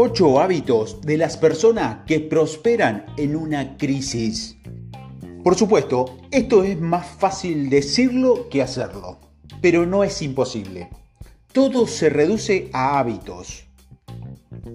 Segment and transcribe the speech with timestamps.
[0.00, 4.56] 8 hábitos de las personas que prosperan en una crisis.
[5.42, 9.18] Por supuesto, esto es más fácil decirlo que hacerlo,
[9.60, 10.88] pero no es imposible.
[11.50, 13.64] Todo se reduce a hábitos.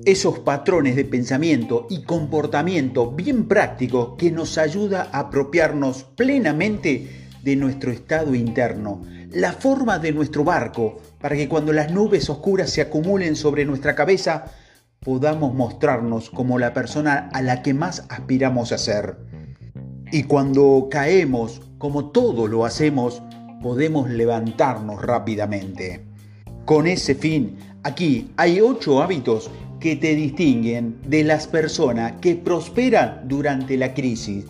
[0.03, 7.55] Esos patrones de pensamiento y comportamiento bien prácticos que nos ayuda a apropiarnos plenamente de
[7.55, 9.01] nuestro estado interno,
[9.31, 13.95] la forma de nuestro barco, para que cuando las nubes oscuras se acumulen sobre nuestra
[13.95, 14.51] cabeza,
[15.03, 19.17] podamos mostrarnos como la persona a la que más aspiramos a ser.
[20.11, 23.21] Y cuando caemos, como todos lo hacemos,
[23.61, 26.05] podemos levantarnos rápidamente.
[26.65, 33.27] Con ese fin, aquí hay ocho hábitos que te distinguen de las personas que prosperan
[33.27, 34.45] durante la crisis,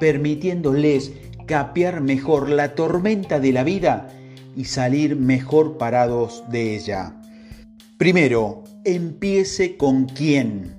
[0.00, 1.12] permitiéndoles
[1.46, 4.08] capear mejor la tormenta de la vida
[4.56, 7.14] y salir mejor parados de ella.
[7.96, 10.74] Primero, empiece con quién.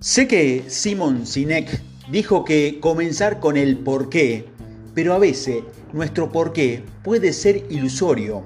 [0.00, 4.46] Sé que Simon Sinek dijo que comenzar con el por qué,
[4.94, 8.44] pero a veces nuestro por qué puede ser ilusorio.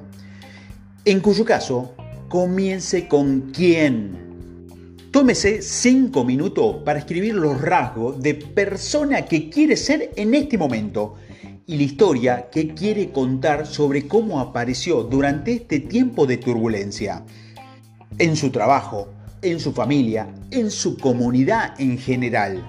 [1.07, 1.95] En cuyo caso,
[2.29, 4.97] comience con quién.
[5.11, 11.15] Tómese cinco minutos para escribir los rasgos de persona que quiere ser en este momento
[11.67, 17.25] y la historia que quiere contar sobre cómo apareció durante este tiempo de turbulencia
[18.19, 19.09] en su trabajo,
[19.43, 22.63] en su familia, en su comunidad en general.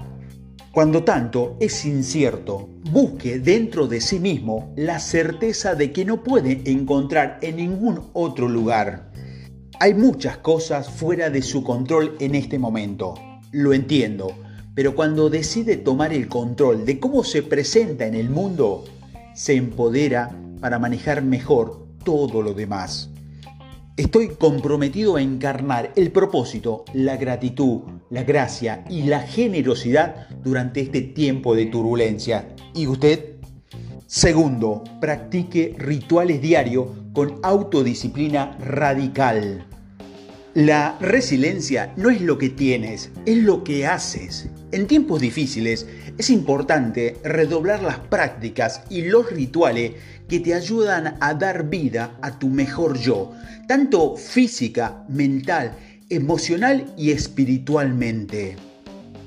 [0.71, 6.63] Cuando tanto es incierto, busque dentro de sí mismo la certeza de que no puede
[6.65, 9.11] encontrar en ningún otro lugar.
[9.79, 13.13] Hay muchas cosas fuera de su control en este momento,
[13.51, 14.33] lo entiendo,
[14.73, 18.85] pero cuando decide tomar el control de cómo se presenta en el mundo,
[19.35, 23.12] se empodera para manejar mejor todo lo demás.
[23.95, 31.01] Estoy comprometido a encarnar el propósito, la gratitud, la gracia y la generosidad durante este
[31.01, 32.55] tiempo de turbulencia.
[32.73, 33.35] ¿Y usted?
[34.07, 39.67] Segundo, practique rituales diarios con autodisciplina radical.
[40.55, 44.49] La resiliencia no es lo que tienes, es lo que haces.
[44.71, 45.87] En tiempos difíciles
[46.19, 49.93] es importante redoblar las prácticas y los rituales
[50.29, 53.31] que te ayudan a dar vida a tu mejor yo,
[53.67, 55.75] tanto física, mental,
[56.09, 58.55] emocional y espiritualmente.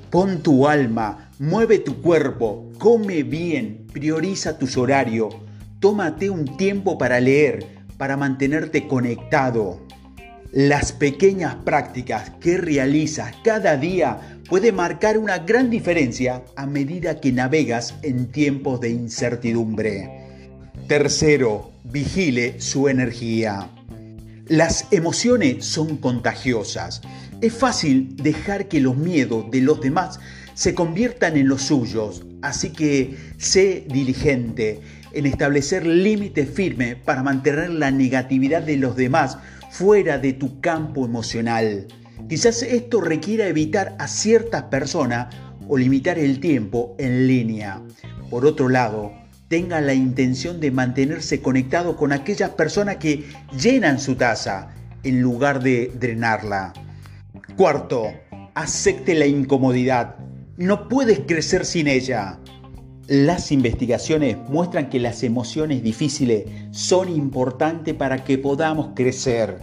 [0.09, 5.35] Pon tu alma, mueve tu cuerpo, come bien, prioriza tus horarios,
[5.81, 7.65] tómate un tiempo para leer,
[7.97, 9.85] para mantenerte conectado.
[10.51, 17.33] Las pequeñas prácticas que realizas cada día pueden marcar una gran diferencia a medida que
[17.33, 20.09] navegas en tiempos de incertidumbre.
[20.87, 23.69] Tercero, vigile su energía.
[24.47, 27.01] Las emociones son contagiosas.
[27.41, 30.17] Es fácil dejar que los miedos de los demás
[30.53, 34.79] se conviertan en los suyos, así que sé diligente
[35.11, 39.37] en establecer límites firmes para mantener la negatividad de los demás
[39.69, 41.87] fuera de tu campo emocional.
[42.29, 45.33] Quizás esto requiera evitar a ciertas personas
[45.67, 47.81] o limitar el tiempo en línea.
[48.29, 49.13] Por otro lado,
[49.47, 53.25] tenga la intención de mantenerse conectado con aquellas personas que
[53.57, 54.69] llenan su taza
[55.03, 56.73] en lugar de drenarla.
[57.55, 58.11] Cuarto,
[58.55, 60.15] acepte la incomodidad.
[60.57, 62.39] No puedes crecer sin ella.
[63.07, 69.59] Las investigaciones muestran que las emociones difíciles son importantes para que podamos crecer.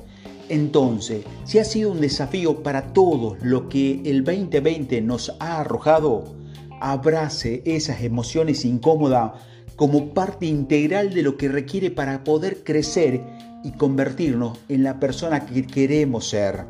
[0.49, 6.35] Entonces, si ha sido un desafío para todos lo que el 2020 nos ha arrojado,
[6.81, 9.33] abrace esas emociones incómodas
[9.77, 13.21] como parte integral de lo que requiere para poder crecer
[13.63, 16.65] y convertirnos en la persona que queremos ser.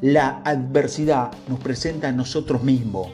[0.00, 3.08] La adversidad nos presenta a nosotros mismos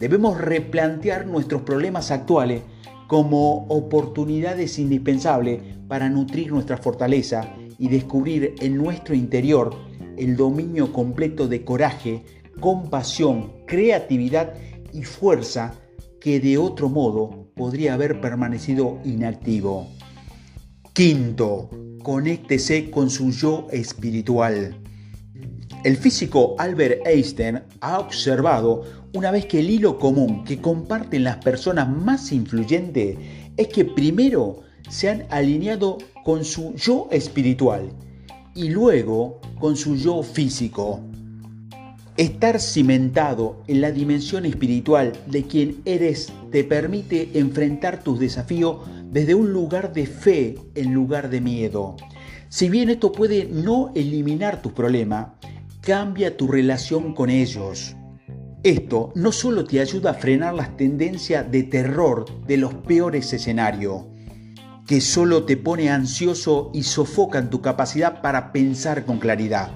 [0.00, 2.62] Debemos replantear nuestros problemas actuales
[3.06, 9.76] como oportunidades indispensables para nutrir nuestra fortaleza y descubrir en nuestro interior
[10.16, 12.24] el dominio completo de coraje,
[12.60, 14.54] compasión, creatividad
[14.92, 15.74] y fuerza
[16.18, 19.86] que de otro modo podría haber permanecido inactivo.
[20.94, 21.68] Quinto,
[22.02, 24.76] conéctese con su yo espiritual.
[25.84, 31.38] El físico Albert Einstein ha observado una vez que el hilo común que comparten las
[31.38, 33.16] personas más influyentes
[33.56, 37.90] es que primero se han alineado con su yo espiritual
[38.54, 41.00] y luego con su yo físico.
[42.16, 48.78] Estar cimentado en la dimensión espiritual de quien eres te permite enfrentar tus desafíos
[49.10, 51.96] desde un lugar de fe en lugar de miedo.
[52.48, 55.28] Si bien esto puede no eliminar tus problemas,
[55.80, 57.96] cambia tu relación con ellos.
[58.62, 64.02] Esto no solo te ayuda a frenar las tendencias de terror de los peores escenarios,
[64.86, 69.70] que solo te pone ansioso y sofocan tu capacidad para pensar con claridad,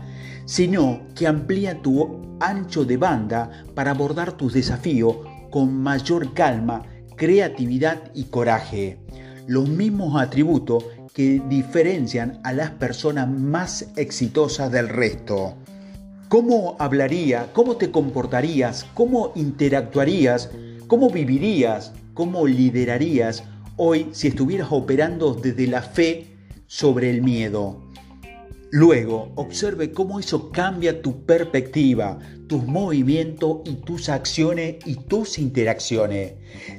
[0.44, 5.16] sino que amplía tu ancho de banda para abordar tus desafíos
[5.50, 6.82] con mayor calma,
[7.16, 8.98] creatividad y coraje.
[9.46, 10.84] Los mismos atributos
[11.14, 15.54] que diferencian a las personas más exitosas del resto.
[16.34, 17.52] ¿Cómo hablaría?
[17.52, 18.84] ¿Cómo te comportarías?
[18.94, 20.50] ¿Cómo interactuarías?
[20.88, 21.92] ¿Cómo vivirías?
[22.12, 23.44] ¿Cómo liderarías
[23.76, 26.36] hoy si estuvieras operando desde la fe
[26.66, 27.84] sobre el miedo?
[28.72, 36.32] Luego, observe cómo eso cambia tu perspectiva, tus movimientos y tus acciones y tus interacciones.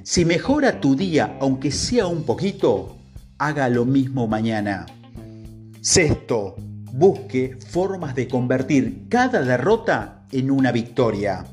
[0.03, 2.97] Si mejora tu día, aunque sea un poquito,
[3.37, 4.85] haga lo mismo mañana.
[5.79, 6.57] Sexto,
[6.97, 11.45] busque formas de convertir cada derrota en una victoria.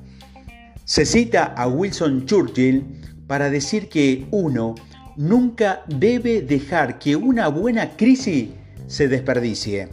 [0.84, 4.76] Se cita a Wilson Churchill para decir que uno
[5.16, 8.50] nunca debe dejar que una buena crisis
[8.86, 9.88] se desperdicie.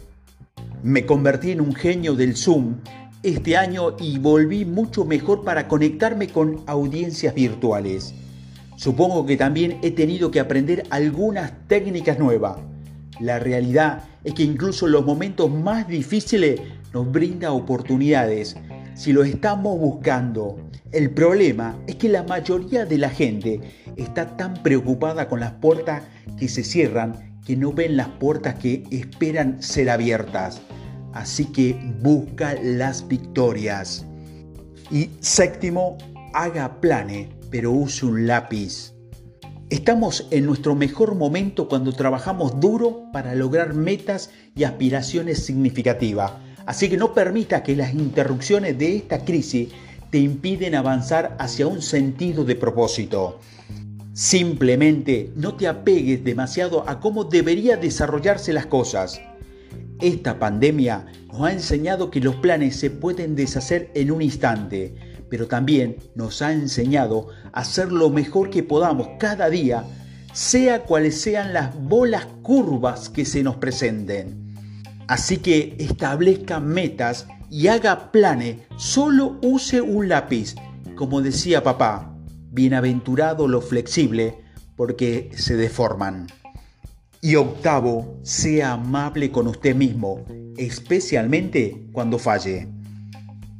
[0.84, 2.76] Me convertí en un genio del Zoom
[3.24, 8.14] este año y volví mucho mejor para conectarme con audiencias virtuales.
[8.76, 12.69] Supongo que también he tenido que aprender algunas técnicas nuevas.
[13.18, 16.60] La realidad es que incluso los momentos más difíciles
[16.92, 18.56] nos brinda oportunidades
[18.94, 20.58] si lo estamos buscando.
[20.92, 23.60] El problema es que la mayoría de la gente
[23.96, 26.02] está tan preocupada con las puertas
[26.38, 30.60] que se cierran que no ven las puertas que esperan ser abiertas.
[31.12, 34.06] Así que busca las victorias.
[34.90, 35.96] Y séptimo,
[36.34, 38.94] haga planes pero use un lápiz.
[39.70, 46.32] Estamos en nuestro mejor momento cuando trabajamos duro para lograr metas y aspiraciones significativas.
[46.66, 49.68] Así que no permita que las interrupciones de esta crisis
[50.10, 53.38] te impiden avanzar hacia un sentido de propósito.
[54.12, 59.20] Simplemente no te apegues demasiado a cómo deberían desarrollarse las cosas.
[60.00, 65.46] Esta pandemia nos ha enseñado que los planes se pueden deshacer en un instante pero
[65.46, 69.84] también nos ha enseñado a hacer lo mejor que podamos cada día,
[70.32, 74.54] sea cuales sean las bolas curvas que se nos presenten.
[75.08, 80.54] Así que establezca metas y haga planes, solo use un lápiz.
[80.94, 82.14] Como decía papá,
[82.50, 84.38] bienaventurado lo flexible,
[84.76, 86.26] porque se deforman.
[87.20, 90.24] Y octavo, sea amable con usted mismo,
[90.56, 92.68] especialmente cuando falle.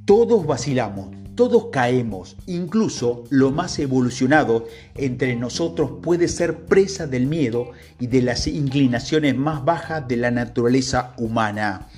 [0.07, 7.71] Todos vacilamos, todos caemos, incluso lo más evolucionado entre nosotros puede ser presa del miedo
[7.99, 11.89] y de las inclinaciones más bajas de la naturaleza humana.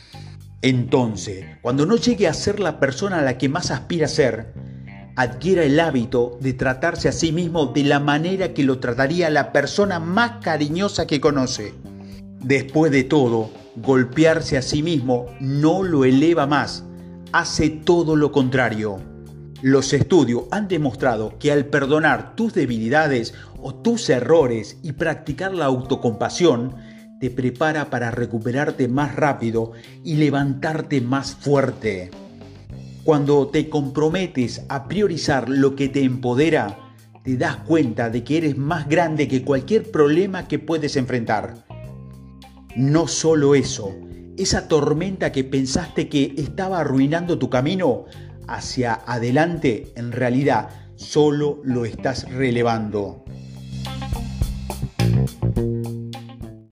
[0.61, 4.52] Entonces, cuando no llegue a ser la persona a la que más aspira a ser,
[5.17, 9.52] adquiera el hábito de tratarse a sí mismo de la manera que lo trataría la
[9.52, 11.75] persona más cariñosa que conoce.
[12.40, 16.84] Después de todo, golpearse a sí mismo no lo eleva más,
[17.32, 19.12] hace todo lo contrario.
[19.62, 23.32] Los estudios han demostrado que al perdonar tus debilidades
[23.62, 26.75] o tus errores y practicar la autocompasión,
[27.20, 29.70] te prepara para recuperarte más rápido
[30.03, 32.10] y levantarte más fuerte.
[33.05, 36.77] Cuando te comprometes a priorizar lo que te empodera,
[37.22, 41.55] te das cuenta de que eres más grande que cualquier problema que puedes enfrentar.
[42.75, 43.94] No solo eso,
[44.37, 48.06] esa tormenta que pensaste que estaba arruinando tu camino
[48.49, 53.25] hacia adelante, en realidad solo lo estás relevando.